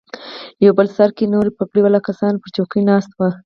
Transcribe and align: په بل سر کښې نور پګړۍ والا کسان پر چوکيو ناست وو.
په 0.61 0.69
بل 0.77 0.87
سر 0.95 1.09
کښې 1.17 1.25
نور 1.33 1.45
پګړۍ 1.57 1.81
والا 1.83 1.99
کسان 2.07 2.33
پر 2.41 2.49
چوکيو 2.55 2.87
ناست 2.89 3.11
وو. 3.13 3.29